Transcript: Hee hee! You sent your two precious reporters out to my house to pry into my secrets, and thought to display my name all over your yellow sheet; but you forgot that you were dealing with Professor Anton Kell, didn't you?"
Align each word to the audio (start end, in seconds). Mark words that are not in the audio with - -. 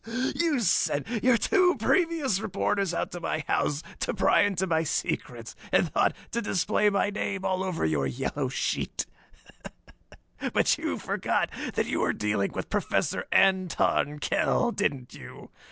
Hee 0.03 0.31
hee! 0.31 0.45
You 0.45 0.59
sent 0.61 1.07
your 1.23 1.37
two 1.37 1.75
precious 1.77 2.39
reporters 2.39 2.91
out 2.91 3.11
to 3.11 3.19
my 3.19 3.43
house 3.47 3.83
to 3.99 4.15
pry 4.15 4.41
into 4.41 4.65
my 4.65 4.81
secrets, 4.81 5.55
and 5.71 5.93
thought 5.93 6.15
to 6.31 6.41
display 6.41 6.89
my 6.89 7.11
name 7.11 7.45
all 7.45 7.63
over 7.63 7.85
your 7.85 8.07
yellow 8.07 8.47
sheet; 8.49 9.05
but 10.53 10.79
you 10.79 10.97
forgot 10.97 11.51
that 11.75 11.85
you 11.85 11.99
were 11.99 12.13
dealing 12.13 12.51
with 12.53 12.67
Professor 12.71 13.27
Anton 13.31 14.17
Kell, 14.17 14.71
didn't 14.71 15.13
you?" 15.13 15.51